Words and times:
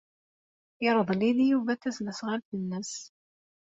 Yerḍel-iyi-d 0.83 1.39
Yuba 1.49 1.73
tasnasɣalt-nnes. 1.81 2.93